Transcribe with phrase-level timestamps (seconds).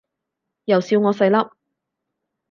[0.65, 1.51] 又笑我細粒